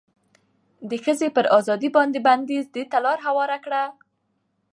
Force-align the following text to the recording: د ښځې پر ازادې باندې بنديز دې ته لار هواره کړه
د 0.89 0.91
ښځې 1.03 1.27
پر 1.35 1.45
ازادې 1.57 1.89
باندې 1.97 2.19
بنديز 2.27 2.65
دې 2.75 2.83
ته 2.91 2.97
لار 3.05 3.17
هواره 3.27 3.57
کړه 3.65 3.83